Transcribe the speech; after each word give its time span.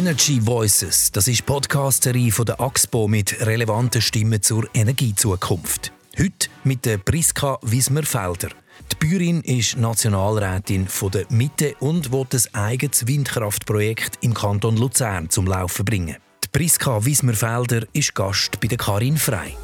Energy 0.00 0.40
Voices, 0.40 1.12
das 1.12 1.28
ist 1.28 1.40
die 1.40 1.42
Podcasterie 1.42 2.30
von 2.30 2.46
der 2.46 2.58
AXPO 2.58 3.06
mit 3.06 3.44
relevanten 3.44 4.00
Stimmen 4.00 4.40
zur 4.40 4.66
Energiezukunft. 4.72 5.92
Heute 6.18 6.48
mit 6.64 6.86
der 6.86 6.96
Priska 6.96 7.58
Wismer-Felder. 7.60 8.48
Die 8.90 8.96
Bäuerin 8.96 9.42
ist 9.42 9.76
Nationalrätin 9.76 10.88
der 11.12 11.26
Mitte 11.28 11.74
und 11.80 12.10
will 12.12 12.26
ein 12.32 12.54
eigenes 12.54 13.06
Windkraftprojekt 13.06 14.16
im 14.22 14.32
Kanton 14.32 14.78
Luzern 14.78 15.28
zum 15.28 15.46
Laufen 15.46 15.84
bringen. 15.84 16.16
Die 16.44 16.48
Priska 16.50 17.04
Wismer-Felder 17.04 17.86
ist 17.92 18.14
Gast 18.14 18.58
bei 18.58 18.68
der 18.68 18.78
Karin 18.78 19.18
Frei. 19.18 19.54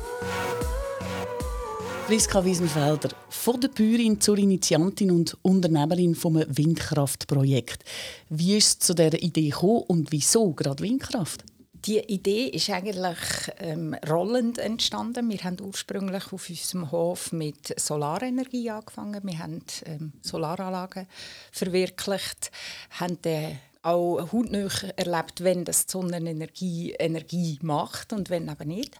Priska 2.06 2.44
Wiesenfelder, 2.44 3.08
von 3.30 3.60
der 3.60 3.66
Bäuerin 3.66 4.20
zur 4.20 4.38
Initiantin 4.38 5.10
und 5.10 5.36
Unternehmerin 5.42 6.14
vom 6.14 6.36
Windkraftprojekt. 6.36 7.82
Wie 8.28 8.56
ist 8.56 8.66
es 8.66 8.78
zu 8.78 8.94
dieser 8.94 9.20
Idee 9.20 9.48
gekommen 9.48 9.82
und 9.88 10.12
wieso 10.12 10.52
gerade 10.52 10.84
Windkraft? 10.84 11.42
Die 11.72 11.98
Idee 11.98 12.46
ist 12.46 12.70
eigentlich 12.70 13.18
ähm, 13.58 13.96
rollend 14.08 14.58
entstanden. 14.58 15.28
Wir 15.30 15.38
haben 15.38 15.56
ursprünglich 15.60 16.32
auf 16.32 16.48
unserem 16.48 16.92
Hof 16.92 17.32
mit 17.32 17.78
Solarenergie 17.78 18.70
angefangen. 18.70 19.20
Wir 19.24 19.38
haben 19.40 19.62
ähm, 19.84 20.12
Solaranlagen 20.22 21.08
verwirklicht, 21.50 22.52
haben 23.00 23.18
dann 23.22 23.58
auch 23.86 24.32
hautnah 24.32 24.68
erlebt, 24.96 25.44
wenn 25.44 25.64
das 25.64 25.86
die 25.86 25.92
Sonnenenergie 25.92 26.92
Energie 26.92 27.58
macht 27.62 28.12
und 28.12 28.30
wenn 28.30 28.48
eben 28.48 28.68
nicht. 28.68 28.98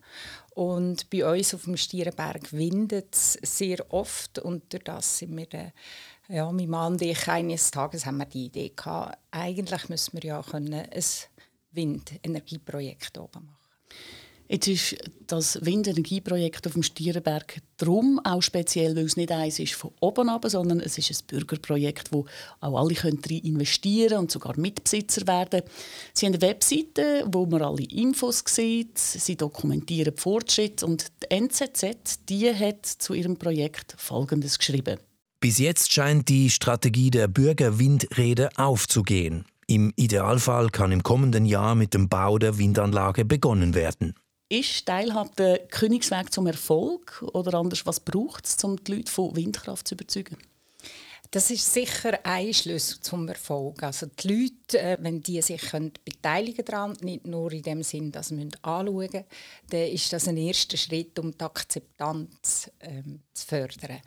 Und 0.54 1.10
bei 1.10 1.30
uns 1.30 1.54
auf 1.54 1.64
dem 1.64 1.76
Stierenberg 1.76 2.52
windet 2.52 3.14
es 3.14 3.32
sehr 3.42 3.92
oft 3.92 4.38
und 4.38 4.72
durch 4.72 4.84
das 4.84 5.18
sind 5.18 5.36
wir 5.36 5.46
dann, 5.46 5.72
ja, 6.28 6.50
mein 6.50 6.70
Mann 6.70 6.92
und 6.94 7.02
ich, 7.02 7.28
eines 7.28 7.70
Tages 7.70 8.06
haben 8.06 8.18
wir 8.18 8.26
die 8.26 8.46
Idee 8.46 8.72
gehabt, 8.74 9.18
eigentlich 9.30 9.88
müssen 9.88 10.14
wir 10.14 10.22
ja 10.22 10.42
können 10.42 10.72
ein 10.74 11.04
Windenergieprojekt 11.72 13.18
oben 13.18 13.46
machen. 13.46 13.56
Jetzt 14.48 14.68
ist 14.68 14.96
das 15.26 15.58
Windenergieprojekt 15.64 16.66
auf 16.66 16.74
dem 16.74 16.84
Stierenberg 16.84 17.60
drum 17.78 18.20
auch 18.22 18.42
speziell, 18.42 18.94
weil 18.94 19.06
es 19.06 19.16
nicht 19.16 19.32
eins 19.32 19.58
ist 19.58 19.74
von 19.74 19.90
oben 20.00 20.28
ab, 20.28 20.44
sondern 20.46 20.78
es 20.78 20.98
ist 20.98 21.10
ein 21.10 21.26
Bürgerprojekt, 21.26 22.12
wo 22.12 22.26
auch 22.60 22.78
alle 22.78 22.94
können 22.94 23.18
investieren 23.18 24.18
und 24.18 24.30
sogar 24.30 24.56
Mitbesitzer 24.56 25.26
werden. 25.26 25.62
Sie 26.12 26.26
haben 26.26 26.34
eine 26.34 26.42
Webseite, 26.42 27.24
wo 27.26 27.46
man 27.46 27.62
alle 27.62 27.82
Infos 27.82 28.44
sieht. 28.46 28.98
Sie 28.98 29.36
dokumentieren 29.36 30.14
die 30.14 30.20
Fortschritte 30.20 30.86
und 30.86 31.06
die 31.22 31.30
NZZ 31.34 32.26
die 32.28 32.54
hat 32.54 32.86
zu 32.86 33.14
ihrem 33.14 33.36
Projekt 33.36 33.94
Folgendes 33.98 34.58
geschrieben. 34.58 34.98
Bis 35.40 35.58
jetzt 35.58 35.92
scheint 35.92 36.28
die 36.28 36.50
Strategie 36.50 37.10
der 37.10 37.28
Bürgerwindräder 37.28 38.50
aufzugehen. 38.56 39.44
Im 39.66 39.92
Idealfall 39.96 40.70
kann 40.70 40.92
im 40.92 41.02
kommenden 41.02 41.44
Jahr 41.44 41.74
mit 41.74 41.92
dem 41.92 42.08
Bau 42.08 42.38
der 42.38 42.56
Windanlage 42.58 43.24
begonnen 43.24 43.74
werden. 43.74 44.14
Ist 44.48 44.86
Teilhabe 44.86 45.30
der 45.36 45.58
Königsweg 45.66 46.32
zum 46.32 46.46
Erfolg 46.46 47.24
oder 47.32 47.58
anders, 47.58 47.84
was 47.84 47.98
braucht 47.98 48.46
es, 48.46 48.62
um 48.62 48.76
die 48.76 48.94
Leute 48.94 49.10
von 49.10 49.34
Windkraft 49.34 49.88
zu 49.88 49.96
überzeugen? 49.96 50.36
Das 51.36 51.50
ist 51.50 51.70
sicher 51.70 52.18
ein 52.22 52.54
Schlüssel 52.54 52.98
zum 53.02 53.28
Erfolg. 53.28 53.82
Also 53.82 54.06
die 54.06 54.26
Leute, 54.26 54.80
äh, 54.80 54.96
wenn 55.02 55.20
die 55.20 55.42
sich 55.42 55.60
können 55.60 55.92
beteiligen 56.02 56.64
daran, 56.64 56.96
nicht 57.02 57.26
nur 57.26 57.52
in 57.52 57.60
dem 57.60 57.82
Sinn, 57.82 58.10
dass 58.10 58.28
sie 58.28 58.48
anschauen 58.62 58.94
müssen, 58.94 59.24
dann 59.68 59.80
ist 59.82 60.10
das 60.14 60.28
ein 60.28 60.38
erster 60.38 60.78
Schritt, 60.78 61.18
um 61.18 61.36
die 61.36 61.44
Akzeptanz 61.44 62.70
ähm, 62.80 63.20
zu 63.34 63.46
fördern. 63.48 64.00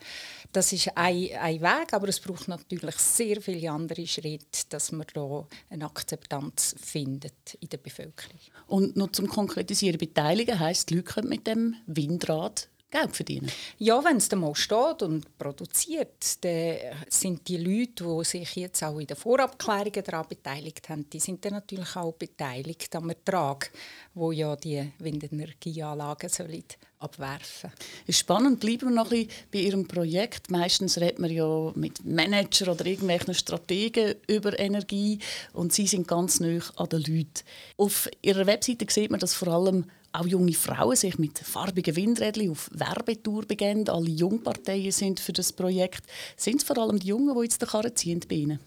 Das 0.50 0.72
ist 0.72 0.88
ein, 0.96 1.30
ein 1.40 1.60
Weg, 1.60 1.92
aber 1.92 2.08
es 2.08 2.18
braucht 2.18 2.48
natürlich 2.48 2.96
sehr 2.96 3.40
viele 3.40 3.70
andere 3.70 4.08
Schritte, 4.08 4.66
dass 4.68 4.90
man 4.90 5.06
da 5.14 5.46
eine 5.68 5.84
Akzeptanz 5.84 6.74
findet 6.80 7.54
in 7.60 7.68
der 7.68 7.78
Bevölkerung. 7.78 8.40
Und 8.66 8.96
noch 8.96 9.12
zum 9.12 9.28
Konkretisieren, 9.28 9.98
beteiligen 9.98 10.58
heisst, 10.58 10.90
die 10.90 10.94
Leute 10.96 11.12
können 11.12 11.28
mit 11.28 11.46
dem 11.46 11.76
Windrad 11.86 12.68
Geld 12.90 13.14
verdienen? 13.14 13.50
Ja, 13.78 14.02
wenn 14.04 14.16
es 14.16 14.28
dann 14.28 14.40
mal 14.40 14.54
steht 14.54 15.02
und 15.02 15.38
produziert, 15.38 16.44
dann 16.44 16.76
sind 17.08 17.46
die 17.46 17.56
Leute, 17.56 18.04
die 18.04 18.24
sich 18.24 18.56
jetzt 18.56 18.82
auch 18.82 18.98
in 18.98 19.06
den 19.06 19.16
Vorabklärungen 19.16 20.04
daran 20.04 20.26
beteiligt 20.28 20.88
haben, 20.88 21.08
die 21.08 21.20
sind 21.20 21.44
dann 21.44 21.54
natürlich 21.54 21.96
auch 21.96 22.12
beteiligt 22.12 22.94
am 22.96 23.10
Ertrag, 23.10 23.70
wo 24.14 24.32
ja 24.32 24.56
die 24.56 24.92
Windenergieanlagen 24.98 26.28
sollen 26.28 26.64
abwerfen. 27.00 27.70
Ist 28.06 28.18
spannend. 28.18 28.60
Bleiben 28.60 28.90
wir 28.90 28.90
noch 28.90 29.10
ein 29.10 29.26
bisschen 29.26 29.46
bei 29.50 29.58
Ihrem 29.60 29.88
Projekt. 29.88 30.50
Meistens 30.50 30.98
redet 30.98 31.18
man 31.18 31.30
ja 31.30 31.72
mit 31.74 32.04
Manager 32.04 32.72
oder 32.72 32.86
irgendwelchen 32.86 33.34
Strategen 33.34 34.16
über 34.26 34.58
Energie 34.58 35.18
und 35.52 35.72
Sie 35.72 35.86
sind 35.86 36.06
ganz 36.06 36.40
nah 36.40 36.60
an 36.76 36.88
den 36.88 37.00
Leuten. 37.00 37.42
Auf 37.76 38.08
Ihrer 38.22 38.46
Webseite 38.46 38.86
sieht 38.88 39.10
man, 39.10 39.20
dass 39.20 39.34
vor 39.34 39.48
allem 39.48 39.86
auch 40.12 40.26
junge 40.26 40.52
Frauen 40.52 40.96
sich 40.96 41.18
mit 41.18 41.38
farbigen 41.38 41.96
Windrädchen 41.96 42.50
auf 42.50 42.70
Werbetour 42.72 43.46
begeben. 43.46 43.88
Alle 43.88 44.10
Jungparteien 44.10 44.92
sind 44.92 45.20
für 45.20 45.32
das 45.32 45.52
Projekt. 45.52 46.04
Sind 46.36 46.60
es 46.60 46.64
vor 46.64 46.78
allem 46.78 46.98
die 46.98 47.08
Jungen, 47.08 47.34
die 47.34 47.42
jetzt 47.42 47.62
den 47.62 47.68
Karren 47.68 47.94
ziehen 47.94 48.20
bei 48.28 48.36
Ihnen? 48.36 48.60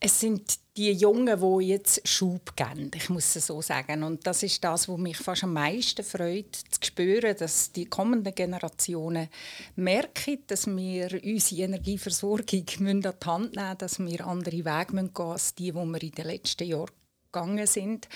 Es 0.00 0.20
sind 0.20 0.58
die 0.76 0.92
Jungen, 0.92 1.40
die 1.40 1.66
jetzt 1.66 2.06
Schub 2.06 2.56
geben, 2.56 2.90
ich 2.94 3.08
muss 3.08 3.36
es 3.36 3.46
so 3.46 3.60
sagen. 3.60 4.02
Und 4.02 4.26
das 4.26 4.42
ist 4.42 4.62
das, 4.64 4.88
was 4.88 4.98
mich 4.98 5.16
fast 5.16 5.44
am 5.44 5.52
meisten 5.52 6.04
freut, 6.04 6.54
zu 6.54 6.80
spüren, 6.82 7.36
dass 7.36 7.72
die 7.72 7.86
kommenden 7.86 8.34
Generationen 8.34 9.28
merken, 9.76 10.38
dass 10.46 10.66
wir 10.66 11.20
unsere 11.22 11.62
Energieversorgung 11.62 12.64
an 12.80 13.14
die 13.20 13.26
Hand 13.26 13.56
nehmen 13.56 13.68
müssen, 13.68 13.78
dass 13.78 13.98
wir 13.98 14.26
andere 14.26 14.64
Wege 14.64 14.86
gehen 14.86 14.96
müssen 14.96 15.16
als 15.16 15.54
die, 15.54 15.72
die 15.72 15.74
wir 15.74 16.02
in 16.02 16.12
den 16.12 16.26
letzten 16.26 16.68
Jahren 16.68 17.01
gegangen 17.32 17.66
sind. 17.66 18.08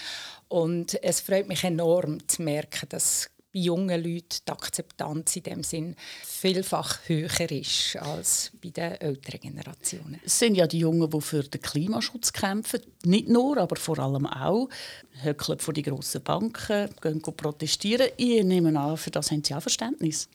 Und 0.49 1.03
es 1.03 1.21
freut 1.21 1.49
mich 1.49 1.65
enorm 1.65 2.27
zu 2.28 2.43
merken, 2.43 2.88
dass 2.88 3.31
bei 3.56 3.60
jungen 3.60 4.03
Leuten 4.03 4.38
die 4.47 4.53
Akzeptanz 4.53 5.37
in 5.37 5.43
dem 5.44 5.62
Sinn 5.62 5.97
vielfach 6.22 6.99
höher 7.06 7.50
ist 7.50 7.97
als 7.97 8.53
bei 8.62 8.69
den 8.69 8.93
älteren 9.00 9.41
Generationen. 9.41 10.21
Es 10.25 10.38
sind 10.38 10.56
ja 10.56 10.66
die 10.66 10.81
Jungen, 10.81 11.10
die 11.10 11.21
für 11.22 11.43
den 11.43 11.62
Klimaschutz 11.62 12.34
kämpfen. 12.34 12.82
Nicht 13.04 13.28
nur, 13.28 13.56
aber 13.56 13.77
vor 13.77 13.99
allem 13.99 14.27
auch. 14.27 14.69
Höckeln 15.22 15.59
vor 15.59 15.72
die 15.72 15.83
grossen 15.83 16.22
Banken, 16.22 16.91
gehen 17.00 17.22
protestieren. 17.22 18.09
Ich 18.19 18.44
nehme 18.44 18.78
an, 18.78 18.98
für 18.98 19.10
das 19.10 19.31
haben 19.31 19.43
Sie 19.43 19.54
auch 19.54 19.62
Verständnis. 19.62 20.28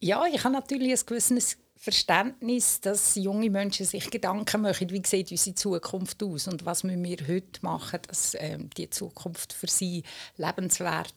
Ja, 0.00 0.24
ich 0.26 0.42
habe 0.42 0.54
natürlich 0.54 0.90
ein 0.90 1.06
gewisses 1.06 1.56
Verständnis, 1.82 2.80
dass 2.80 3.16
junge 3.16 3.50
Menschen 3.50 3.84
sich 3.84 4.08
Gedanken 4.08 4.62
machen, 4.62 4.90
wie 4.90 5.02
sieht 5.04 5.32
unsere 5.32 5.56
Zukunft 5.56 6.22
aus 6.22 6.46
und 6.46 6.64
was 6.64 6.84
müssen 6.84 7.02
wir 7.02 7.16
heute 7.26 7.60
machen, 7.62 7.98
dass 8.06 8.36
ähm, 8.38 8.70
die 8.76 8.88
Zukunft 8.88 9.52
für 9.52 9.66
sie 9.66 10.04
lebenswert 10.36 11.12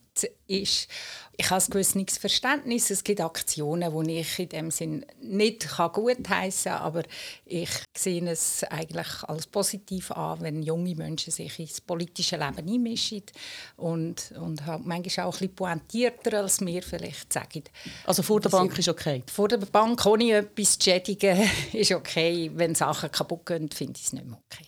ist. 0.47 0.87
Ich 1.37 1.49
habe 1.49 1.61
ein 1.61 1.69
gewisses 1.69 2.17
Verständnis. 2.17 2.89
Es 2.89 3.03
gibt 3.03 3.19
Aktionen, 3.19 4.05
die 4.05 4.19
ich 4.19 4.39
in 4.39 4.49
dem 4.49 4.71
Sinn 4.71 5.05
nicht 5.21 5.67
gutheißen 5.77 6.71
kann, 6.71 6.81
aber 6.81 7.03
ich 7.45 7.69
sehe 7.97 8.25
es 8.29 8.63
eigentlich 8.63 9.23
als 9.23 9.47
positiv 9.47 10.11
an, 10.11 10.39
wenn 10.41 10.63
junge 10.63 10.95
Menschen 10.95 11.31
sich 11.31 11.59
ins 11.59 11.81
politische 11.81 12.37
Leben 12.37 12.69
einmischen 12.69 13.23
und, 13.75 14.33
und 14.39 14.65
halt 14.65 14.85
manchmal 14.85 15.25
auch 15.25 15.35
ein 15.35 15.39
bisschen 15.39 15.55
pointierter 15.55 16.39
als 16.39 16.61
wir 16.61 16.81
vielleicht 16.81 17.33
sagen. 17.33 17.63
Also 18.05 18.23
vor 18.23 18.39
der 18.39 18.49
Bank 18.49 18.77
ist 18.79 18.87
okay? 18.87 19.23
Vor 19.29 19.49
der 19.49 19.57
Bank 19.57 20.05
ohne 20.05 20.31
etwas 20.31 20.79
zu 20.79 20.89
schädigen 20.89 21.49
ist 21.73 21.91
okay. 21.91 22.49
Wenn 22.53 22.75
Sachen 22.75 23.11
kaputt 23.11 23.45
gehen, 23.45 23.69
finde 23.71 23.99
ich 23.99 24.05
es 24.05 24.13
nicht 24.13 24.25
mehr 24.25 24.39
okay. 24.49 24.67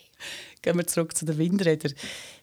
Gehen 0.62 0.78
wir 0.78 0.88
zurück 0.88 1.16
zu 1.16 1.24
den 1.24 1.38
Windrädern. 1.38 1.94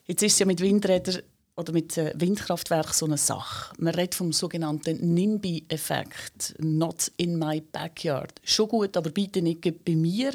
Jetzt 0.06 0.22
ist 0.22 0.32
es 0.34 0.38
ja 0.38 0.46
mit 0.46 0.60
Windrädern 0.60 1.22
oder 1.56 1.72
mit 1.72 1.96
äh, 1.96 2.12
Windkraftwerk 2.16 2.92
so 2.92 3.06
eine 3.06 3.16
Sache. 3.16 3.74
Man 3.78 3.94
redet 3.94 4.14
vom 4.14 4.32
sogenannten 4.32 5.14
NIMBY-Effekt, 5.14 6.56
not 6.58 7.12
in 7.16 7.38
my 7.38 7.60
backyard. 7.60 8.32
Schon 8.42 8.68
gut, 8.68 8.96
aber 8.96 9.10
bitte 9.10 9.40
nicht 9.40 9.84
bei 9.84 9.94
mir. 9.94 10.32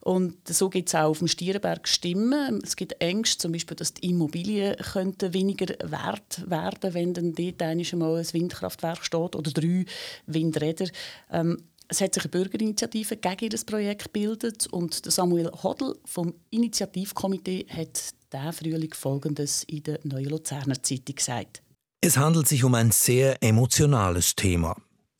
Und 0.00 0.36
so 0.48 0.70
gibt 0.70 0.88
es 0.88 0.94
auch 0.94 1.10
auf 1.10 1.18
dem 1.18 1.28
Stierenberg 1.28 1.86
Stimmen. 1.86 2.60
Es 2.62 2.76
gibt 2.76 3.00
Ängste, 3.00 3.42
zum 3.42 3.52
Beispiel, 3.52 3.76
dass 3.76 3.92
die 3.92 4.10
Immobilien 4.10 4.76
könnten 4.76 5.34
weniger 5.34 5.66
wert 5.90 6.48
werden, 6.48 6.94
wenn 6.94 7.12
dann 7.12 7.34
dort 7.34 7.62
einmal 7.62 8.18
ein 8.18 8.32
Windkraftwerk 8.32 9.04
steht 9.04 9.36
oder 9.36 9.50
drei 9.50 9.84
Windräder. 10.26 10.86
Ähm, 11.30 11.58
es 11.88 12.00
hat 12.00 12.14
sich 12.14 12.24
eine 12.24 12.30
Bürgerinitiative 12.30 13.16
gegen 13.16 13.50
das 13.50 13.64
Projekt 13.64 14.04
gebildet 14.04 14.66
und 14.68 14.94
Samuel 15.10 15.50
Hodl 15.62 15.96
vom 16.04 16.34
Initiativkomitee 16.50 17.66
hat 17.68 18.15
diesen 18.36 18.52
Frühling 18.52 18.94
Folgendes 18.94 19.64
in 19.64 19.82
der 19.82 20.00
Neuen 20.04 20.30
Luzerner 20.30 20.82
Zeitung 20.82 21.14
gesagt. 21.14 21.62
Es 22.00 22.16
handelt 22.16 22.46
sich 22.46 22.64
um 22.64 22.74
ein 22.74 22.90
sehr 22.90 23.42
emotionales 23.42 24.36
Thema. 24.36 24.76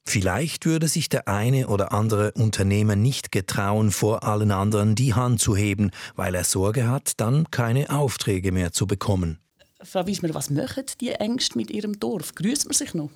Vielleicht 0.08 0.66
würde 0.66 0.86
sich 0.86 1.08
der 1.08 1.26
eine 1.26 1.66
oder 1.66 1.92
andere 1.92 2.32
Unternehmer 2.32 2.94
nicht 2.94 3.32
getrauen, 3.32 3.90
vor 3.90 4.22
allen 4.22 4.52
anderen 4.52 4.94
die 4.94 5.14
Hand 5.14 5.40
zu 5.40 5.56
heben, 5.56 5.90
weil 6.14 6.36
er 6.36 6.44
Sorge 6.44 6.88
hat, 6.88 7.20
dann 7.20 7.50
keine 7.50 7.90
Aufträge 7.90 8.52
mehr 8.52 8.72
zu 8.72 8.86
bekommen. 8.86 9.40
Frau 9.82 10.06
Wiesmer, 10.06 10.32
was 10.32 10.50
machen 10.50 10.84
die 11.00 11.10
Ängste 11.10 11.58
mit 11.58 11.70
Ihrem 11.70 11.98
Dorf? 11.98 12.34
Grüßt 12.36 12.66
man 12.66 12.74
sich 12.74 12.94
noch? 12.94 13.10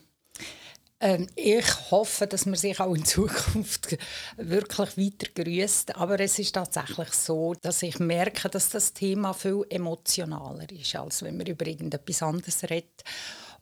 Ähm, 1.01 1.29
ich 1.35 1.91
hoffe, 1.91 2.27
dass 2.27 2.45
man 2.45 2.57
sich 2.57 2.79
auch 2.79 2.95
in 2.95 3.05
Zukunft 3.05 3.97
wirklich 4.37 4.97
weiter 4.97 5.33
grüßt. 5.35 5.97
Aber 5.97 6.21
es 6.21 6.39
ist 6.39 6.53
tatsächlich 6.53 7.13
so, 7.13 7.55
dass 7.63 7.83
ich 7.83 7.99
merke, 7.99 8.51
dass 8.51 8.69
das 8.69 8.93
Thema 8.93 9.33
viel 9.33 9.65
emotionaler 9.71 10.71
ist, 10.71 10.95
als 10.97 11.23
wenn 11.23 11.39
man 11.39 11.47
über 11.47 11.67
irgendetwas 11.67 12.23
anderes 12.23 12.63
redet. 12.65 13.03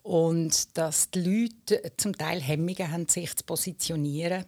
Und 0.02 0.76
dass 0.76 1.10
die 1.10 1.20
Leute 1.20 1.92
zum 1.96 2.16
Teil 2.16 2.40
Hemmungen 2.40 2.90
haben, 2.90 3.08
sich 3.08 3.34
zu 3.36 3.44
positionieren. 3.44 4.44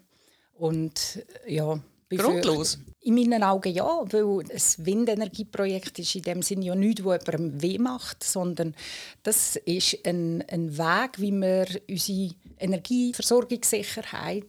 Und 0.54 1.24
ja, 1.46 1.80
Grundlos? 2.18 2.78
In 3.02 3.14
meinen 3.14 3.42
Augen 3.42 3.72
ja, 3.72 4.02
weil 4.10 4.40
ein 4.40 4.60
Windenergieprojekt 4.78 5.98
ist 5.98 6.16
in 6.16 6.22
dem 6.22 6.42
Sinne 6.42 6.66
ja 6.66 6.74
nichts, 6.74 7.02
das 7.02 7.26
jemandem 7.26 7.62
weh 7.62 7.78
macht, 7.78 8.22
sondern 8.22 8.74
das 9.22 9.56
ist 9.56 10.06
ein, 10.06 10.44
ein 10.48 10.76
Weg, 10.76 11.18
wie 11.18 11.32
wir 11.32 11.66
unsere 11.88 12.34
Energieversorgungssicherheit 12.58 14.44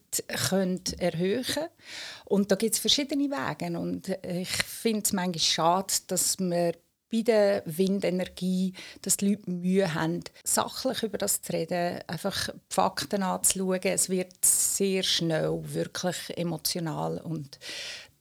können 0.49 0.83
erhöhen 0.99 1.43
können. 1.43 1.69
Und 2.25 2.51
da 2.51 2.55
gibt 2.55 2.75
es 2.75 2.79
verschiedene 2.79 3.29
Wege. 3.29 3.79
Und 3.79 4.09
ich 4.23 4.49
finde 4.49 5.03
es 5.05 5.13
manchmal 5.13 5.39
schade, 5.39 5.93
dass 6.07 6.37
wir 6.39 6.73
bei 7.11 7.21
der 7.21 7.63
Windenergie, 7.65 8.73
dass 9.01 9.17
die 9.17 9.29
Leute 9.29 9.51
Mühe 9.51 9.93
haben, 9.93 10.23
sachlich 10.43 11.03
über 11.03 11.17
das 11.17 11.41
zu 11.41 11.53
reden, 11.53 11.99
einfach 12.07 12.49
die 12.49 12.73
Fakten 12.73 13.23
anzuschauen. 13.23 13.81
Es 13.83 14.09
wird 14.09 14.33
sehr 14.43 15.03
schnell 15.03 15.59
wirklich 15.63 16.37
emotional 16.37 17.17
und 17.19 17.59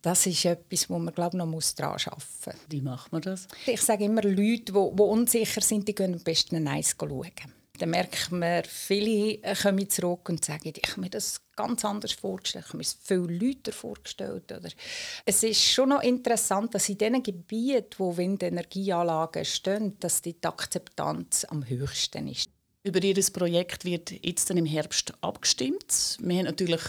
das 0.03 0.27
ist 0.27 0.45
etwas, 0.47 0.89
wo 0.89 0.99
man 0.99 1.15
glaube 1.15 1.37
noch 1.37 1.47
muss 1.47 1.75
daran 1.75 1.99
arbeiten 2.07 2.23
muss. 2.47 2.57
Wie 2.69 2.81
macht 2.81 3.13
man 3.13 3.23
das? 3.23 3.49
Ich 3.67 3.83
sage 3.83 4.05
immer, 4.05 4.23
Leute, 4.23 4.39
die, 4.39 4.73
die 4.73 5.03
unsicher 5.03 5.61
sind, 5.61 5.87
die 5.87 5.95
gehen 5.95 6.15
am 6.15 6.21
besten 6.21 6.67
Eis 6.67 6.97
schauen 6.99 7.31
dann 7.81 7.91
merkt 7.91 8.31
man, 8.31 8.62
viele 8.65 9.38
kommen 9.55 9.88
zurück 9.88 10.29
und 10.29 10.44
sagen, 10.44 10.73
ich 10.75 10.91
habe 10.91 11.00
mir 11.00 11.11
das 11.11 11.41
ganz 11.56 11.85
anders 11.85 12.12
vorgestellt, 12.12 12.65
ich 12.67 12.69
habe 12.69 12.79
mir 12.79 12.82
es 12.82 12.97
viel 13.03 13.19
Leute 13.19 13.73
vorgestellt. 13.73 14.53
Oder 14.53 14.69
es 15.25 15.43
ist 15.43 15.62
schon 15.62 15.91
noch 15.91 16.03
interessant, 16.03 16.75
dass 16.75 16.88
in 16.88 16.99
den 16.99 17.23
Gebieten, 17.23 17.94
wo 17.99 18.17
Windenergieanlagen 18.17 19.44
stehen, 19.44 19.99
dass 20.00 20.23
die 20.23 20.37
Akzeptanz 20.43 21.44
am 21.44 21.69
höchsten 21.69 22.29
ist. 22.29 22.50
Über 22.82 23.03
Ihr 23.03 23.23
Projekt 23.32 23.85
wird 23.85 24.11
jetzt 24.25 24.50
im 24.50 24.65
Herbst 24.65 25.12
abgestimmt. 25.21 26.17
Wir 26.21 26.38
haben 26.38 26.47
natürlich 26.47 26.81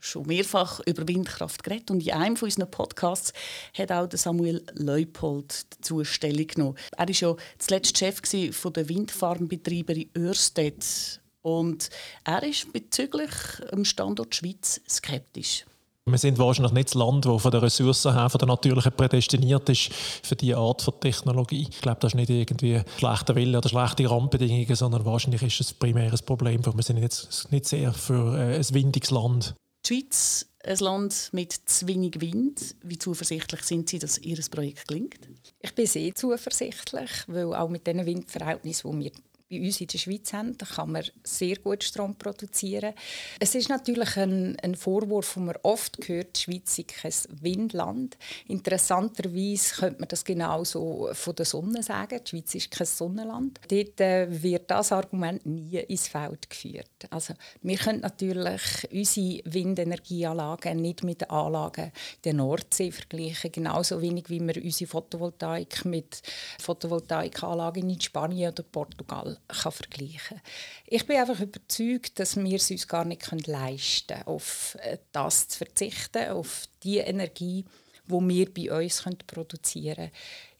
schon 0.00 0.26
mehrfach 0.26 0.80
über 0.86 1.06
Windkraft 1.06 1.62
geredet 1.62 1.90
und 1.90 2.04
in 2.06 2.12
einem 2.12 2.36
von 2.36 2.46
unseren 2.46 2.70
Podcasts 2.70 3.32
hat 3.76 3.92
auch 3.92 4.08
Samuel 4.12 4.64
Leupold 4.74 5.66
dazu 5.70 6.04
Stellung 6.04 6.46
genommen. 6.46 6.76
Er 6.96 7.06
war 7.06 7.14
ja 7.14 7.36
zuletzt 7.58 7.98
Chef 7.98 8.20
der 8.22 8.88
Windfarmbetreiber 8.88 9.94
in 9.94 10.10
Örsted 10.16 11.20
und 11.42 11.90
er 12.24 12.42
ist 12.42 12.72
bezüglich 12.72 13.30
dem 13.72 13.84
Standort 13.84 14.34
Schweiz 14.34 14.80
skeptisch. 14.88 15.64
Wir 16.06 16.18
sind 16.18 16.38
wahrscheinlich 16.38 16.72
nicht 16.72 16.88
das 16.88 16.94
Land, 16.94 17.26
das 17.26 17.42
von 17.42 17.50
den 17.50 17.60
Ressourcen 17.60 18.14
her, 18.14 18.30
von 18.30 18.38
der 18.38 18.48
natürlichen 18.48 18.92
prädestiniert 18.92 19.68
ist 19.68 19.92
für 19.92 20.34
diese 20.34 20.56
Art 20.56 20.82
von 20.82 20.98
Technologie. 20.98 21.68
Ich 21.70 21.80
glaube, 21.80 21.98
das 22.00 22.12
ist 22.12 22.16
nicht 22.16 22.30
irgendwie 22.30 22.80
schlechter 22.96 23.36
Wille 23.36 23.58
oder 23.58 23.68
schlechte 23.68 24.10
Randbedingungen, 24.10 24.74
sondern 24.74 25.04
wahrscheinlich 25.04 25.42
ist 25.42 25.60
es 25.60 25.72
ein 25.72 25.78
primäres 25.78 26.22
Problem. 26.22 26.64
Wir 26.64 26.82
sind 26.82 26.98
jetzt 26.98 27.52
nicht 27.52 27.66
sehr 27.66 27.92
für 27.92 28.36
äh, 28.36 28.56
ein 28.56 28.74
windiges 28.74 29.10
Land. 29.10 29.54
Die 29.84 29.94
Schweiz, 29.94 30.46
ein 30.64 30.76
Land 30.78 31.30
mit 31.32 31.52
zu 31.52 31.88
wenig 31.88 32.20
Wind. 32.20 32.76
Wie 32.82 32.98
zuversichtlich 32.98 33.62
sind 33.62 33.88
Sie, 33.88 33.98
dass 33.98 34.18
Ihr 34.18 34.38
Projekt 34.50 34.88
gelingt? 34.88 35.28
Ich 35.60 35.74
bin 35.74 35.86
sehr 35.86 36.14
zuversichtlich, 36.14 37.10
weil 37.26 37.54
auch 37.54 37.68
mit 37.68 37.86
den 37.86 38.04
Windverhältnissen, 38.04 39.00
die 39.00 39.04
wir 39.04 39.12
bei 39.50 39.60
uns 39.60 39.80
in 39.80 39.88
der 39.88 39.98
Schweiz 39.98 40.32
haben. 40.32 40.56
Da 40.56 40.64
kann 40.64 40.92
man 40.92 41.04
sehr 41.24 41.56
gut 41.56 41.82
Strom 41.82 42.14
produzieren. 42.14 42.94
Es 43.40 43.54
ist 43.54 43.68
natürlich 43.68 44.16
ein, 44.16 44.56
ein 44.62 44.76
Vorwurf, 44.76 45.34
den 45.34 45.46
man 45.46 45.56
oft 45.62 45.98
hört, 46.06 46.36
die 46.36 46.40
Schweiz 46.40 46.76
sei 46.76 46.84
kein 46.84 47.12
Windland. 47.42 48.16
Interessanterweise 48.46 49.74
könnte 49.74 50.00
man 50.00 50.08
das 50.08 50.24
genauso 50.24 51.10
von 51.12 51.34
der 51.34 51.46
Sonne 51.46 51.82
sagen. 51.82 52.20
Die 52.24 52.30
Schweiz 52.30 52.54
ist 52.54 52.70
kein 52.70 52.86
Sonnenland. 52.86 53.60
Dort 53.68 54.00
äh, 54.00 54.42
wird 54.42 54.70
das 54.70 54.92
Argument 54.92 55.44
nie 55.44 55.78
ins 55.78 56.06
Feld 56.06 56.48
geführt. 56.48 56.90
Also, 57.10 57.34
wir 57.62 57.76
können 57.76 58.00
natürlich 58.00 58.88
unsere 58.92 59.40
Windenergieanlagen 59.44 60.80
nicht 60.80 61.02
mit 61.02 61.22
den 61.22 61.30
Anlagen 61.30 61.90
der 62.24 62.34
Nordsee 62.34 62.92
vergleichen. 62.92 63.50
Genauso 63.50 64.00
wenig 64.00 64.28
wie 64.28 64.40
wir 64.40 64.62
unsere 64.62 64.88
Photovoltaik 64.88 65.84
mit 65.84 66.22
Photovoltaikanlagen 66.60 67.90
in 67.90 68.00
Spanien 68.00 68.52
oder 68.52 68.62
Portugal 68.62 69.39
kann 69.48 69.72
vergleichen 69.72 70.38
kann. 70.38 70.40
Ich 70.86 71.06
bin 71.06 71.16
einfach 71.16 71.40
überzeugt, 71.40 72.18
dass 72.18 72.36
wir 72.36 72.56
es 72.56 72.70
uns 72.70 72.88
gar 72.88 73.04
nicht 73.04 73.30
leisten 73.46 74.14
können, 74.14 74.26
auf 74.26 74.76
äh, 74.82 74.98
das 75.12 75.48
zu 75.48 75.58
verzichten, 75.58 76.28
auf 76.30 76.64
die 76.82 76.98
Energie, 76.98 77.64
die 78.06 78.12
wir 78.12 78.52
bei 78.52 78.84
uns 78.84 79.04
produzieren 79.26 79.96
können. 79.96 80.10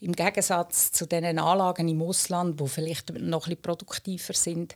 Im 0.00 0.12
Gegensatz 0.12 0.93
zu 0.93 1.06
den 1.06 1.38
Anlagen 1.38 1.88
im 1.88 2.03
Ausland, 2.03 2.61
die 2.61 2.69
vielleicht 2.69 3.11
noch 3.12 3.49
ein 3.49 3.61
produktiver 3.61 4.35
sind, 4.35 4.75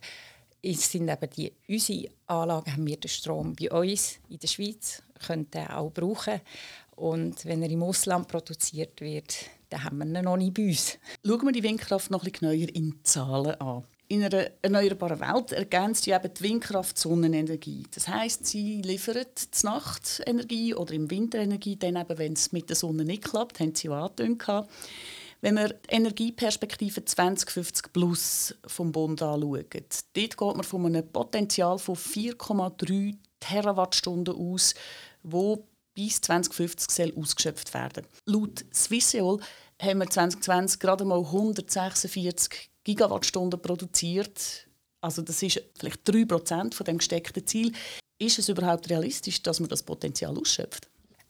sind 0.73 1.09
eben 1.09 1.29
die, 1.35 1.53
unsere 1.67 2.09
Anlagen 2.27 2.73
haben 2.73 2.87
wir 2.87 2.97
den 2.97 3.09
Strom 3.09 3.55
bei 3.55 3.71
uns 3.71 4.17
in 4.29 4.39
der 4.39 4.47
Schweiz, 4.47 5.03
können 5.25 5.49
den 5.51 5.67
auch 5.67 5.91
brauchen. 5.91 6.41
Und 6.95 7.45
wenn 7.45 7.61
er 7.61 7.69
im 7.69 7.83
Ausland 7.83 8.27
produziert 8.27 9.01
wird, 9.01 9.35
dann 9.69 9.83
haben 9.83 9.97
wir 9.97 10.05
ihn 10.05 10.23
noch 10.23 10.37
nicht 10.37 10.53
bei 10.53 10.67
uns. 10.67 10.97
Schauen 11.25 11.45
wir 11.45 11.51
die 11.51 11.63
Windkraft 11.63 12.09
noch 12.09 12.23
ein 12.23 12.31
bisschen 12.31 12.51
genauer 12.51 12.75
in 12.75 12.99
Zahlen 13.03 13.59
an. 13.59 13.83
In 14.07 14.23
einer 14.23 14.51
erneuerbaren 14.61 15.19
Welt 15.19 15.51
ergänzt 15.51 16.03
sie 16.03 16.11
eben 16.11 16.31
die 16.31 16.43
Windkraft 16.43 16.97
Sonnenenergie. 16.97 17.83
Das 17.93 18.07
heißt, 18.07 18.45
sie 18.45 18.81
liefert 18.83 19.59
die 19.59 19.65
Nacht 19.65 20.21
Energie 20.27 20.75
oder 20.75 20.93
im 20.93 21.09
Winter 21.09 21.39
Energie, 21.39 21.75
dann 21.75 21.95
eben, 21.95 22.17
wenn 22.17 22.33
es 22.33 22.51
mit 22.51 22.69
der 22.69 22.75
Sonne 22.75 23.03
nicht 23.03 23.23
klappt, 23.23 23.59
haben 23.59 23.73
sie 23.73 23.89
auch 23.89 24.11
angetönt. 24.17 24.67
Wenn 25.41 25.55
wir 25.55 25.69
die 25.69 25.95
Energieperspektive 25.95 27.03
2050 27.03 27.93
plus 27.93 28.55
vom 28.67 28.91
Bund 28.91 29.21
anschauen, 29.21 29.65
dort 29.71 30.13
geht 30.13 30.39
man 30.39 30.63
von 30.63 30.85
einem 30.85 31.07
Potenzial 31.07 31.79
von 31.79 31.95
4,3 31.95 33.15
Terawattstunden 33.39 34.35
aus, 34.35 34.75
wo 35.23 35.67
bis 35.95 36.21
2050 36.21 36.91
soll 36.91 37.13
ausgeschöpft 37.15 37.73
werden. 37.73 38.05
Laut 38.25 38.65
Swisseol 38.73 39.39
haben 39.81 39.99
wir 39.99 40.09
2020 40.09 40.79
gerade 40.79 41.05
mal 41.05 41.19
146 41.19 42.69
Gigawattstunden 42.85 43.61
produziert. 43.61 44.67
Also 45.01 45.21
das 45.21 45.43
ist 45.43 45.61
vielleicht 45.77 46.07
3% 46.07 46.73
von 46.73 46.85
dem 46.85 46.99
gesteckten 46.99 47.45
Ziel. 47.45 47.73
Ist 48.17 48.39
es 48.39 48.47
überhaupt 48.47 48.89
realistisch, 48.89 49.43
dass 49.43 49.59
man 49.59 49.67
das 49.67 49.83
Potenzial 49.83 50.37
ausschöpft? 50.37 50.87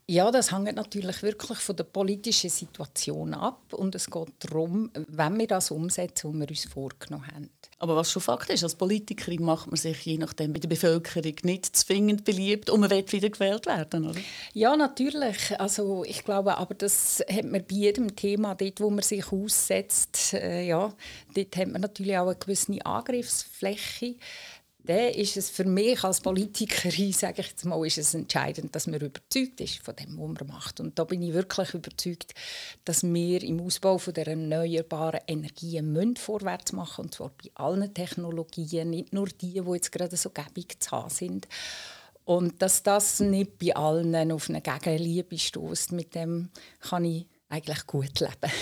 Ja, 0.08 0.30
das 0.30 0.52
hängt 0.52 0.76
natürlich 0.76 1.20
wirklich 1.24 1.58
von 1.58 1.74
der 1.74 1.82
politischen 1.82 2.48
Situation 2.48 3.34
ab 3.34 3.72
und 3.72 3.92
es 3.96 4.08
geht 4.08 4.28
darum, 4.38 4.88
wenn 5.08 5.36
wir 5.36 5.48
das 5.48 5.72
umsetzen, 5.72 6.32
was 6.32 6.40
wir 6.40 6.48
uns 6.48 6.64
vorgenommen 6.64 7.26
haben. 7.26 7.50
Aber 7.78 7.96
was 7.96 8.12
schon 8.12 8.22
Fakt 8.22 8.48
ist, 8.50 8.62
als 8.62 8.76
Politikerin 8.76 9.42
macht 9.42 9.66
man 9.66 9.76
sich 9.76 10.00
je 10.06 10.16
nachdem 10.16 10.52
bei 10.52 10.60
der 10.60 10.68
Bevölkerung 10.68 11.34
nicht 11.42 11.76
zwingend 11.76 12.24
beliebt 12.24 12.70
und 12.70 12.80
man 12.80 12.90
wird 12.90 13.12
wieder 13.12 13.28
gewählt 13.30 13.66
werden, 13.66 14.08
oder? 14.08 14.20
Ja, 14.54 14.76
natürlich. 14.76 15.58
Also 15.58 16.04
ich 16.04 16.24
glaube, 16.24 16.56
aber 16.56 16.74
das 16.74 17.22
hat 17.28 17.44
man 17.44 17.64
bei 17.68 17.74
jedem 17.74 18.14
Thema, 18.14 18.54
dort, 18.54 18.80
wo 18.80 18.90
man 18.90 19.02
sich 19.02 19.30
aussetzt, 19.32 20.34
äh, 20.34 20.62
ja, 20.66 20.94
dort 21.34 21.56
hat 21.56 21.68
man 21.68 21.82
natürlich 21.82 22.16
auch 22.16 22.28
eine 22.28 22.36
gewisse 22.36 22.86
Angriffsfläche 22.86 24.14
dann 24.86 25.10
ist 25.10 25.36
es 25.36 25.50
für 25.50 25.64
mich 25.64 26.02
als 26.04 26.20
Politikerin, 26.20 27.12
sage 27.12 27.42
ich 27.42 27.48
jetzt 27.48 27.64
mal, 27.64 27.84
ist 27.86 27.98
es 27.98 28.14
entscheidend, 28.14 28.74
dass 28.74 28.86
man 28.86 29.00
überzeugt 29.00 29.60
ist 29.60 29.78
von 29.78 29.96
dem, 29.96 30.18
was 30.18 30.40
man 30.40 30.48
macht. 30.48 30.80
Und 30.80 30.98
da 30.98 31.04
bin 31.04 31.22
ich 31.22 31.34
wirklich 31.34 31.74
überzeugt, 31.74 32.34
dass 32.84 33.02
wir 33.02 33.42
im 33.42 33.60
Ausbau 33.60 33.98
von 33.98 34.14
der 34.14 34.28
erneuerbaren 34.28 35.20
Energien 35.26 36.16
vorwärts 36.16 36.72
machen 36.72 37.06
und 37.06 37.14
zwar 37.14 37.30
bei 37.30 37.50
allen 37.54 37.92
Technologien, 37.92 38.90
nicht 38.90 39.12
nur 39.12 39.26
die, 39.26 39.60
die 39.60 39.72
jetzt 39.72 39.92
gerade 39.92 40.16
so 40.16 40.30
gäbig 40.30 40.80
zu 40.80 40.90
haben 40.92 41.10
sind. 41.10 41.48
Und 42.24 42.60
dass 42.60 42.82
das 42.82 43.20
nicht 43.20 43.58
bei 43.58 43.74
allen 43.76 44.32
auf 44.32 44.48
eine 44.48 44.60
Gegenliebe 44.60 45.38
stößt, 45.38 45.92
mit 45.92 46.14
dem 46.14 46.48
kann 46.80 47.04
ich 47.04 47.26
eigentlich 47.48 47.86
gut 47.86 48.18
leben. 48.20 48.52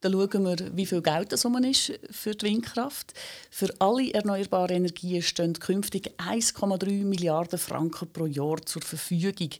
Dann 0.00 0.12
schauen 0.12 0.44
wir, 0.44 0.76
wie 0.76 0.86
viel 0.86 1.02
Geld 1.02 1.32
das 1.32 1.44
ist 1.44 1.92
für 2.10 2.34
die 2.34 2.46
Windkraft. 2.46 3.12
Für 3.50 3.68
alle 3.80 4.12
erneuerbaren 4.12 4.76
Energien 4.76 5.20
stehen 5.20 5.52
künftig 5.52 6.12
1,3 6.18 7.04
Milliarden 7.04 7.58
Franken 7.58 8.10
pro 8.10 8.26
Jahr 8.26 8.64
zur 8.64 8.80
Verfügung. 8.80 9.50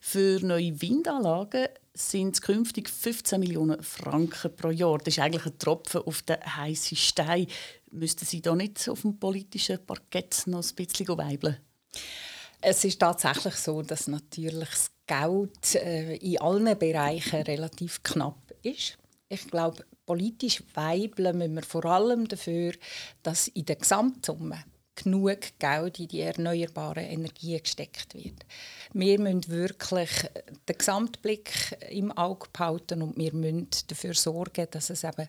Für 0.00 0.38
neue 0.40 0.80
Windanlagen 0.80 1.66
sind 1.92 2.34
es 2.34 2.42
künftig 2.42 2.88
15 2.88 3.40
Millionen 3.40 3.82
Franken 3.82 4.54
pro 4.54 4.70
Jahr. 4.70 4.98
Das 4.98 5.14
ist 5.14 5.18
eigentlich 5.18 5.46
ein 5.46 5.58
Tropfen 5.58 6.02
auf 6.02 6.22
den 6.22 6.38
heißen 6.40 6.96
Stein. 6.96 7.48
Müssten 7.90 8.24
Sie 8.24 8.40
da 8.40 8.54
nicht 8.54 8.88
auf 8.88 9.02
dem 9.02 9.18
politischen 9.18 9.84
Parkett 9.84 10.44
noch 10.46 10.62
ein 10.62 10.74
bisschen 10.76 11.08
weibeln? 11.08 11.56
Es 12.60 12.84
ist 12.84 13.00
tatsächlich 13.00 13.54
so, 13.54 13.82
dass 13.82 14.06
natürlich 14.06 14.68
das 14.68 14.90
Geld 15.06 15.74
äh, 15.74 16.14
in 16.16 16.40
allen 16.40 16.78
Bereichen 16.78 17.42
relativ 17.42 18.02
knapp 18.02 18.54
ist. 18.62 18.99
Ich 19.32 19.46
glaube, 19.46 19.84
politisch 20.06 20.60
weibeln 20.74 21.38
müssen 21.38 21.54
wir 21.54 21.62
vor 21.62 21.84
allem 21.84 22.26
dafür, 22.26 22.72
dass 23.22 23.46
in 23.46 23.64
der 23.64 23.76
Gesamtsumme 23.76 24.64
genug 24.96 25.38
Geld 25.60 26.00
in 26.00 26.08
die 26.08 26.20
erneuerbaren 26.20 27.04
Energien 27.04 27.62
gesteckt 27.62 28.12
wird. 28.14 28.44
Wir 28.92 29.20
müssen 29.20 29.46
wirklich 29.46 30.10
den 30.68 30.76
Gesamtblick 30.76 31.78
im 31.90 32.10
Auge 32.10 32.48
behalten 32.52 33.02
und 33.02 33.16
wir 33.16 33.32
müssen 33.32 33.68
dafür 33.86 34.14
sorgen, 34.14 34.66
dass 34.72 34.90
es 34.90 35.04
eben 35.04 35.28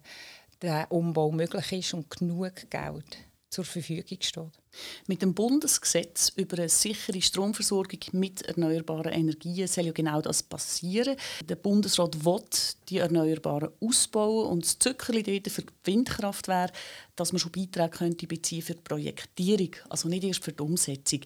der 0.64 0.92
Umbau 0.92 1.32
möglich 1.32 1.72
ist 1.72 1.94
und 1.94 2.10
genug 2.10 2.72
Geld 2.72 3.18
zur 3.52 3.66
Verfügung 3.66 4.18
steht. 4.22 4.62
Mit 5.08 5.22
dem 5.22 5.34
Bundesgesetz 5.34 6.32
über 6.38 6.58
eine 6.58 6.70
sichere 6.70 7.22
Stromversorgung 7.22 8.00
mit 8.14 8.42
erneuerbaren 8.44 9.12
Energien 9.12 9.68
soll 9.68 9.88
ja 9.88 9.92
genau 9.92 10.22
das 10.22 10.42
passieren. 10.42 11.18
Der 11.48 11.58
Bundesrat 11.58 12.24
will 12.26 12.42
die 12.88 13.00
Erneuerbaren 13.00 13.72
ausbauen 13.82 14.48
und 14.48 14.64
das 14.64 14.80
Zückerli 14.80 15.22
dort 15.22 15.54
für 15.54 15.64
die 15.64 15.74
Windkraft 15.84 16.48
wäre, 16.48 16.72
dass 17.18 17.34
man 17.34 17.40
schon 17.40 17.52
Beiträge 17.52 17.90
könnte 17.90 18.26
beziehen 18.26 18.62
für 18.62 18.76
die 18.76 18.82
Projektierung, 18.82 19.76
also 19.90 20.08
nicht 20.08 20.24
erst 20.24 20.44
für 20.44 20.54
die 20.54 20.64
Umsetzung. 20.64 21.20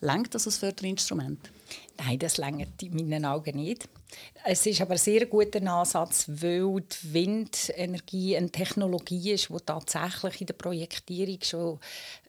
Längt 0.00 0.34
das 0.34 0.46
als 0.46 0.58
Förderinstrument? 0.58 1.50
Nein, 1.96 2.18
das 2.18 2.38
längt 2.38 2.82
in 2.82 2.94
meinen 2.94 3.24
Augen 3.24 3.56
nicht. 3.56 3.88
Es 4.44 4.66
ist 4.66 4.80
aber 4.80 4.92
ein 4.92 4.98
sehr 4.98 5.26
guter 5.26 5.62
Ansatz, 5.62 6.26
weil 6.28 6.80
die 6.80 7.12
Windenergie 7.12 8.36
eine 8.36 8.50
Technologie 8.50 9.32
ist, 9.32 9.48
die 9.48 9.56
tatsächlich 9.64 10.40
in 10.40 10.46
der 10.46 10.54
Projektierung 10.54 11.38
schon 11.42 11.80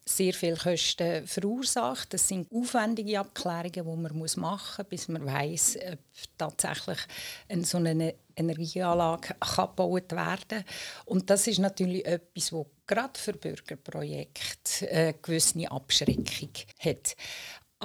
sehr 0.08 0.34
viele 0.34 0.56
Kosten 0.56 1.26
verursacht. 1.26 2.14
Das 2.14 2.28
sind 2.28 2.52
aufwendige 2.52 3.20
Abklärungen, 3.20 3.72
die 3.74 3.82
man 3.82 4.40
machen 4.40 4.78
muss, 4.78 4.90
bis 4.90 5.08
man 5.08 5.26
weiß, 5.26 5.80
ob 5.94 6.00
tatsächlich 6.38 7.00
eine 7.50 7.64
so 7.64 7.80
eine 7.80 8.14
Energieanlage 8.36 9.36
gebaut 9.40 10.12
werden 10.12 10.48
kann. 10.48 10.66
Und 11.06 11.30
das 11.30 11.48
ist 11.48 11.60
natürlich 11.60 12.06
etwas, 12.06 12.50
das 12.52 12.66
gerade 12.86 13.20
für 13.20 13.34
Bürgerprojekte 13.34 14.92
eine 14.92 15.14
gewisse 15.16 15.72
Abschreckung 15.72 16.52
hat. 16.80 17.16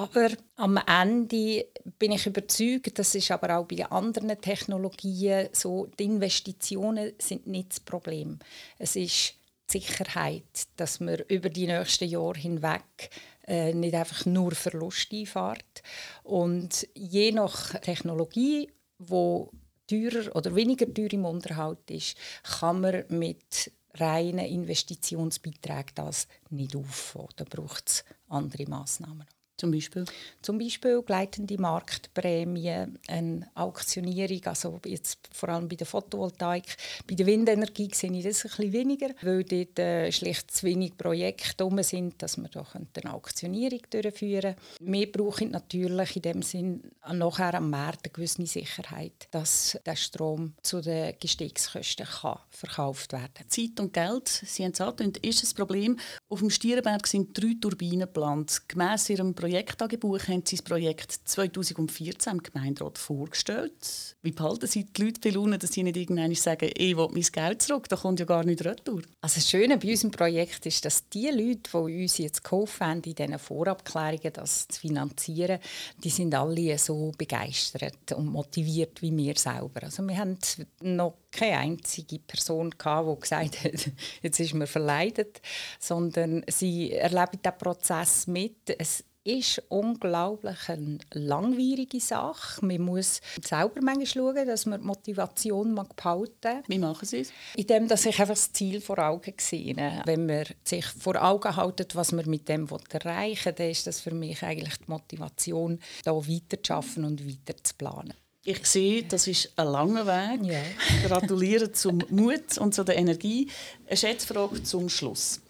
Aber 0.00 0.30
am 0.56 0.78
Ende 0.78 1.66
bin 1.98 2.12
ich 2.12 2.26
überzeugt, 2.26 2.98
das 2.98 3.14
ist 3.14 3.30
aber 3.30 3.58
auch 3.58 3.66
bei 3.66 3.84
anderen 3.84 4.40
Technologien 4.40 5.50
so, 5.52 5.90
die 5.98 6.04
Investitionen 6.04 7.12
sind 7.18 7.46
nicht 7.46 7.72
das 7.72 7.80
Problem. 7.80 8.38
Es 8.78 8.96
ist 8.96 9.34
die 9.68 9.78
Sicherheit, 9.78 10.68
dass 10.76 11.00
man 11.00 11.18
über 11.28 11.50
die 11.50 11.66
nächsten 11.66 12.08
Jahre 12.08 12.38
hinweg 12.38 13.10
äh, 13.46 13.74
nicht 13.74 13.94
einfach 13.94 14.24
nur 14.24 14.52
Verlust 14.52 15.12
einfährt. 15.12 15.82
Und 16.22 16.88
je 16.94 17.32
nach 17.32 17.78
Technologie, 17.80 18.70
wo 18.96 19.50
teurer 19.86 20.34
oder 20.34 20.54
weniger 20.56 20.90
teuer 20.94 21.12
im 21.12 21.26
Unterhalt 21.26 21.90
ist, 21.90 22.16
kann 22.58 22.80
man 22.80 23.04
mit 23.10 23.70
reinen 23.96 24.46
Investitionsbeiträgen 24.46 25.92
das 25.94 26.26
nicht 26.48 26.74
auffangen. 26.74 27.28
Da 27.36 27.44
braucht 27.44 27.86
es 27.86 28.04
andere 28.28 28.64
Massnahmen. 28.64 29.26
Zum 29.60 29.72
Beispiel? 29.72 30.06
Zum 30.40 30.58
Beispiel 30.58 31.02
gleitende 31.02 31.58
Marktprämie, 31.58 32.86
eine 33.08 33.46
Auktionierung, 33.54 34.40
also 34.46 34.80
jetzt 34.86 35.28
vor 35.32 35.50
allem 35.50 35.68
bei 35.68 35.76
der 35.76 35.86
Photovoltaik. 35.86 36.64
Bei 37.06 37.14
der 37.14 37.26
Windenergie 37.26 37.90
sehe 37.92 38.10
ich 38.10 38.24
das 38.24 38.42
ein 38.46 38.48
bisschen 38.48 38.72
weniger, 38.72 39.08
weil 39.20 39.44
dort 39.44 39.78
äh, 39.78 40.10
schlicht 40.12 40.50
zu 40.50 40.64
wenig 40.64 40.96
Projekte 40.96 41.62
rum 41.62 41.82
sind, 41.82 42.22
dass 42.22 42.38
wir 42.38 42.48
da 42.48 42.64
eine 42.72 43.12
Auktionierung 43.12 43.80
durchführen 43.90 44.56
können. 44.78 44.92
Wir 44.92 45.12
brauchen 45.12 45.50
natürlich 45.50 46.16
in 46.16 46.22
dem 46.22 46.40
Sinn 46.40 46.82
nachher 47.12 47.52
am 47.52 47.68
Markt 47.68 48.06
eine 48.06 48.12
gewisse 48.14 48.46
Sicherheit, 48.46 49.28
dass 49.30 49.78
der 49.84 49.96
Strom 49.96 50.54
zu 50.62 50.80
den 50.80 51.16
Gestiegskosten 51.20 52.06
kann 52.06 52.38
verkauft 52.48 53.12
werden 53.12 53.34
kann. 53.34 53.50
Zeit 53.50 53.78
und 53.78 53.92
Geld, 53.92 54.26
Sie 54.26 54.64
haben 54.64 54.72
es 54.72 54.80
angetönt, 54.80 55.18
ist 55.18 55.44
ein 55.44 55.54
Problem. 55.54 55.98
Auf 56.30 56.38
dem 56.38 56.48
Stierenberg 56.48 57.06
sind 57.06 57.36
drei 57.36 57.56
Turbinen 57.60 58.00
geplant. 58.00 58.62
Gemäss 58.66 59.10
Ihrem 59.10 59.34
Projekt 59.34 59.49
Projekttagebuch 59.50 60.28
haben 60.28 60.42
Sie 60.46 60.56
das 60.56 60.62
Projekt 60.62 61.10
2014 61.24 62.34
im 62.34 62.40
Gemeinderat 62.40 62.98
vorgestellt. 62.98 64.16
Wie 64.22 64.30
behalten 64.30 64.68
Sie 64.68 64.84
die 64.84 65.02
Leute 65.02 65.20
bei 65.20 65.30
Laune, 65.30 65.58
dass 65.58 65.72
sie 65.72 65.82
nicht 65.82 65.96
irgendwann 65.96 66.32
sagen, 66.36 66.70
ich 66.72 66.96
will 66.96 67.08
mein 67.10 67.22
Geld 67.22 67.60
zurück, 67.60 67.88
da 67.88 67.96
kommt 67.96 68.20
ja 68.20 68.26
gar 68.26 68.44
nicht 68.44 68.64
retour? 68.64 69.02
Also 69.20 69.40
das 69.40 69.50
Schöne 69.50 69.76
bei 69.76 69.88
unserem 69.88 70.12
Projekt 70.12 70.66
ist, 70.66 70.84
dass 70.84 71.08
die 71.08 71.30
Leute, 71.30 71.68
die 71.72 72.02
uns 72.02 72.18
jetzt 72.18 72.44
geholfen 72.44 72.86
haben, 72.86 73.02
in 73.02 73.14
diesen 73.16 73.38
Vorabklärungen 73.40 74.32
das 74.32 74.68
zu 74.68 74.80
finanzieren, 74.80 75.58
die 76.04 76.10
sind 76.10 76.32
alle 76.32 76.78
so 76.78 77.10
begeistert 77.18 78.12
und 78.12 78.26
motiviert 78.26 79.02
wie 79.02 79.16
wir 79.16 79.36
selber. 79.36 79.82
Also 79.82 80.06
wir 80.06 80.16
haben 80.16 80.38
noch 80.80 81.14
keine 81.32 81.58
einzige 81.58 82.20
Person 82.20 82.70
gehabt, 82.70 83.08
die 83.08 83.20
gesagt 83.20 83.64
hat, 83.64 83.90
jetzt 84.22 84.38
ist 84.38 84.54
man 84.54 84.68
verleidet, 84.68 85.40
sondern 85.80 86.44
sie 86.48 86.92
erleben 86.92 87.42
den 87.44 87.58
Prozess 87.58 88.28
mit. 88.28 88.70
Es 88.78 89.04
ist 89.24 89.62
unglaublich 89.68 90.68
eine 90.68 90.98
langwierige 91.12 92.00
Sache. 92.00 92.64
Man 92.64 92.82
muss 92.82 93.20
selber 93.42 93.80
manchmal 93.82 94.06
schauen, 94.06 94.46
dass 94.46 94.66
man 94.66 94.80
die 94.80 94.86
Motivation 94.86 95.74
behalten 95.74 96.32
mag. 96.42 96.64
Wie 96.68 96.78
machen 96.78 97.06
Sie 97.06 97.20
es? 97.20 97.32
Indem 97.54 97.88
dass 97.88 98.06
ich 98.06 98.18
einfach 98.18 98.34
das 98.34 98.52
Ziel 98.52 98.80
vor 98.80 98.98
Augen 98.98 99.34
sehe. 99.38 99.76
Wenn 100.04 100.26
man 100.26 100.44
sich 100.64 100.86
vor 100.86 101.22
Augen 101.22 101.54
hält, 101.54 101.94
was 101.94 102.12
man 102.12 102.28
mit 102.28 102.48
dem 102.48 102.68
erreichen 102.90 103.44
will, 103.46 103.52
dann 103.52 103.70
ist 103.70 103.86
das 103.86 104.00
für 104.00 104.14
mich 104.14 104.42
eigentlich 104.42 104.76
die 104.78 104.90
Motivation, 104.90 105.78
da 106.04 106.12
weiter 106.12 106.62
zu 106.62 106.74
arbeiten 106.74 107.04
und 107.04 107.26
weiter 107.26 107.62
zu 107.62 107.74
planen. 107.74 108.14
Ich 108.42 108.64
sehe, 108.64 109.02
das 109.02 109.26
ist 109.26 109.52
ein 109.56 109.66
langer 109.66 110.06
Weg. 110.06 110.50
Ja. 110.50 110.62
Gratuliere 111.06 111.72
zum 111.72 112.02
Mut 112.08 112.56
und 112.58 112.74
zu 112.74 112.84
der 112.84 112.96
Energie. 112.96 113.50
Eine 113.86 113.96
Schätzfrage 113.98 114.62
zum 114.62 114.88
Schluss. 114.88 115.42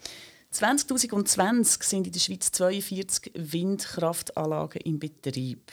2020 0.51 1.83
sind 1.83 2.07
in 2.07 2.13
der 2.13 2.19
Schweiz 2.19 2.51
42 2.51 3.31
Windkraftanlagen 3.35 4.81
in 4.81 4.99
Betrieb. 4.99 5.71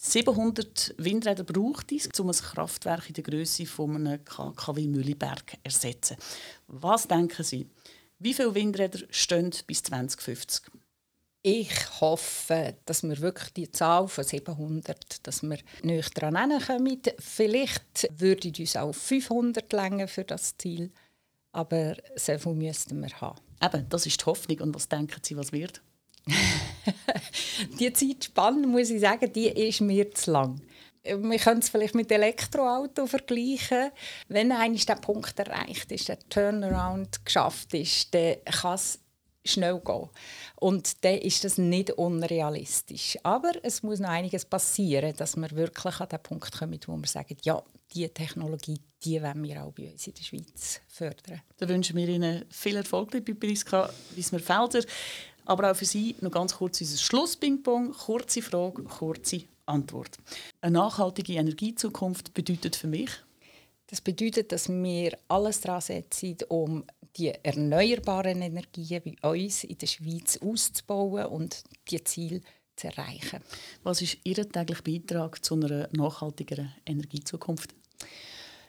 700 0.00 0.94
Windräder 0.96 1.44
braucht 1.44 1.92
es, 1.92 2.08
um 2.18 2.30
ein 2.30 2.34
Kraftwerk 2.34 3.08
in 3.08 3.14
der 3.14 3.24
Größe 3.24 3.66
von 3.66 3.94
einem 3.94 4.24
KKW 4.24 4.86
Mühleberg 4.86 5.50
zu 5.50 5.56
ersetzen. 5.64 6.16
Was 6.66 7.08
denken 7.08 7.42
Sie? 7.42 7.68
Wie 8.18 8.32
viele 8.32 8.54
Windräder 8.54 9.00
stehen 9.10 9.52
bis 9.66 9.82
2050? 9.82 10.62
Ich 11.42 12.00
hoffe, 12.00 12.76
dass 12.86 13.02
wir 13.02 13.20
wirklich 13.20 13.52
die 13.52 13.70
Zahl 13.70 14.08
von 14.08 14.24
700, 14.24 15.26
dass 15.26 15.42
wir 15.42 15.58
nicht 15.82 16.16
daran 16.16 16.58
kommen. 16.60 17.00
Vielleicht 17.18 18.08
würde 18.18 18.52
uns 18.58 18.76
auch 18.76 18.94
500 18.94 19.72
länger 19.72 20.08
für 20.08 20.24
das 20.24 20.56
Ziel, 20.56 20.90
aber 21.52 21.96
so 22.16 22.38
viel 22.38 22.54
müssten 22.54 23.00
wir 23.00 23.20
haben. 23.20 23.47
Eben, 23.62 23.88
das 23.88 24.06
ist 24.06 24.20
die 24.20 24.26
Hoffnung. 24.26 24.60
Und 24.60 24.74
was 24.74 24.88
denken 24.88 25.20
Sie, 25.22 25.36
was 25.36 25.52
wird? 25.52 25.80
die 27.80 27.92
Zeitspanne, 27.92 28.66
muss 28.66 28.90
ich 28.90 29.00
sagen, 29.00 29.32
die 29.32 29.48
ist 29.48 29.80
mir 29.80 30.10
zu 30.12 30.32
lang. 30.32 30.60
Wir 31.04 31.38
können 31.38 31.60
es 31.60 31.70
vielleicht 31.70 31.94
mit 31.94 32.10
Elektroauto 32.10 33.06
vergleichen. 33.06 33.90
Wenn 34.28 34.52
einmal 34.52 34.78
der 34.78 34.96
Punkt 34.96 35.38
erreicht 35.38 35.90
ist, 35.90 36.08
der 36.08 36.18
Turnaround 36.28 37.24
geschafft 37.24 37.72
ist, 37.74 38.12
dann 38.14 38.36
kann 38.44 38.74
es 38.74 38.98
schnell 39.44 39.80
gehen. 39.84 40.08
Und 40.56 41.04
dann 41.04 41.18
ist 41.18 41.44
das 41.44 41.58
nicht 41.58 41.90
unrealistisch. 41.92 43.18
Aber 43.22 43.52
es 43.62 43.82
muss 43.82 44.00
noch 44.00 44.08
einiges 44.08 44.44
passieren, 44.44 45.14
dass 45.16 45.36
wir 45.36 45.50
wirklich 45.52 46.00
an 46.00 46.08
den 46.08 46.22
Punkt 46.22 46.58
kommen, 46.58 46.80
wo 46.86 46.96
wir 46.96 47.06
sagen, 47.06 47.36
ja, 47.42 47.62
diese 47.92 48.10
Technologie, 48.10 48.78
die 49.02 49.22
wollen 49.22 49.42
wir 49.44 49.64
auch 49.64 49.72
bei 49.72 49.90
uns 49.90 50.06
in 50.06 50.14
der 50.14 50.22
Schweiz 50.22 50.80
fördern. 50.88 51.40
Da 51.56 51.68
wünschen 51.68 51.96
wir 51.96 52.08
Ihnen 52.08 52.44
viel 52.50 52.76
Erfolg 52.76 53.10
bei 53.10 53.20
Priska 53.20 53.90
Wiesmer-Felder. 54.14 54.84
Aber 55.46 55.70
auch 55.70 55.76
für 55.76 55.86
Sie 55.86 56.14
noch 56.20 56.30
ganz 56.30 56.54
kurz 56.54 56.80
unser 56.80 56.98
Schlusspingpong. 56.98 57.92
Kurze 57.92 58.42
Frage, 58.42 58.82
kurze 58.82 59.44
Antwort. 59.64 60.18
Eine 60.60 60.72
nachhaltige 60.72 61.34
Energiezukunft 61.34 62.34
bedeutet 62.34 62.76
für 62.76 62.86
mich? 62.86 63.10
Das 63.88 64.02
bedeutet, 64.02 64.52
dass 64.52 64.68
wir 64.68 65.18
alles 65.28 65.60
daran 65.62 65.80
setzen, 65.80 66.36
um 66.48 66.84
die 67.16 67.32
erneuerbaren 67.42 68.42
Energien 68.42 69.16
bei 69.20 69.30
uns 69.30 69.64
in 69.64 69.78
der 69.78 69.86
Schweiz 69.86 70.38
auszubauen 70.38 71.26
und 71.26 71.64
die 71.90 72.04
Ziele 72.04 72.42
zu 72.76 72.88
erreichen. 72.88 73.40
Was 73.82 74.02
ist 74.02 74.18
Ihr 74.24 74.48
täglicher 74.48 74.82
Beitrag 74.82 75.42
zu 75.42 75.54
einer 75.54 75.88
nachhaltigeren 75.92 76.72
Energiezukunft? 76.86 77.74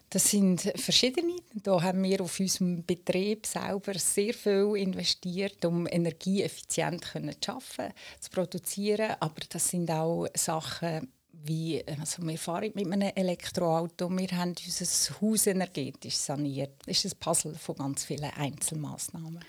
Das 0.09 0.31
sind 0.31 0.61
verschiedene. 0.75 1.35
Da 1.53 1.83
haben 1.83 2.01
wir 2.01 2.21
auf 2.21 2.39
unserem 2.39 2.83
Betrieb 2.83 3.45
selber 3.45 3.93
sehr 3.99 4.33
viel 4.33 4.73
investiert, 4.77 5.63
um 5.65 5.85
energieeffizient 5.85 7.05
zu 7.05 7.51
arbeiten, 7.51 7.93
zu 8.19 8.29
produzieren. 8.31 9.17
Aber 9.19 9.41
das 9.49 9.67
sind 9.67 9.91
auch 9.91 10.25
Sachen, 10.33 11.11
wie, 11.43 11.83
also 11.87 12.21
wir 12.23 12.37
fahren 12.37 12.71
mit 12.75 12.91
einem 12.91 13.11
Elektroauto, 13.15 14.09
wir 14.09 14.27
haben 14.37 14.55
unser 14.63 15.21
Haus 15.21 15.47
energetisch 15.47 16.15
saniert. 16.15 16.71
Das 16.85 17.03
ist 17.03 17.13
ein 17.13 17.19
Puzzle 17.19 17.55
von 17.55 17.75
ganz 17.75 18.03
vielen 18.03 18.31
Einzelmaßnahmen. 18.31 19.39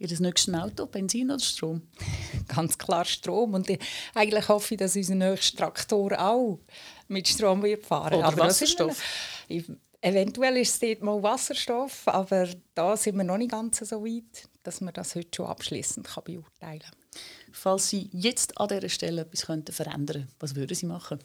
Ihr 0.00 0.20
nächstes 0.20 0.54
Auto, 0.54 0.86
Benzin 0.86 1.30
oder 1.30 1.40
Strom? 1.40 1.82
Ganz 2.48 2.78
klar 2.78 3.04
Strom. 3.04 3.54
Und 3.54 3.68
ich, 3.68 3.80
eigentlich 4.14 4.48
hoffe 4.48 4.74
ich, 4.74 4.78
dass 4.78 4.94
unser 4.94 5.16
nächster 5.16 5.56
Traktor 5.56 6.12
auch 6.20 6.60
mit 7.08 7.26
Strom 7.26 7.64
wird 7.64 7.84
fahren 7.84 8.14
Oder 8.14 8.26
Aber 8.26 8.38
Wasserstoff? 8.38 9.02
Eventuell 10.00 10.58
ist 10.58 10.74
es 10.74 10.78
dort 10.78 11.02
mal 11.02 11.20
Wasserstoff, 11.20 12.06
aber 12.06 12.48
da 12.74 12.96
sind 12.96 13.16
wir 13.16 13.24
noch 13.24 13.38
nicht 13.38 13.50
ganz 13.50 13.78
so 13.78 14.04
weit, 14.04 14.48
dass 14.62 14.80
man 14.80 14.94
das 14.94 15.16
heute 15.16 15.28
schon 15.34 15.46
abschließend 15.46 16.08
beurteilen 16.24 16.78
kann. 16.78 16.94
Falls 17.50 17.88
Sie 17.88 18.08
jetzt 18.12 18.56
an 18.60 18.68
dieser 18.68 18.88
Stelle 18.88 19.22
etwas 19.22 19.42
verändern 19.42 20.06
könnten, 20.06 20.28
was 20.38 20.54
würden 20.54 20.76
Sie 20.76 20.86
machen? 20.86 21.18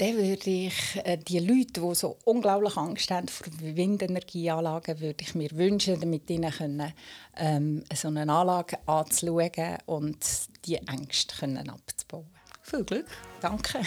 Dann 0.00 0.16
würde 0.16 0.48
ich 0.48 0.98
äh, 1.04 1.18
die 1.18 1.40
Leute, 1.40 1.82
die 1.82 1.94
so 1.94 2.16
unglaublich 2.24 2.74
Angst 2.78 3.10
haben 3.10 3.28
vor 3.28 3.48
Windenergieanlagen, 3.60 4.98
würde 4.98 5.22
ich 5.22 5.34
mir 5.34 5.50
wünschen, 5.52 6.08
mit 6.08 6.30
ihnen 6.30 6.50
können, 6.50 6.94
ähm, 7.36 7.84
so 7.94 8.08
eine 8.08 8.22
Anlage 8.32 8.78
anzuschauen 8.86 9.76
und 9.84 10.16
die 10.64 10.76
Ängste 10.76 11.36
können 11.36 11.68
abzubauen. 11.68 12.30
Viel 12.62 12.84
Glück. 12.84 13.08
Danke. 13.42 13.80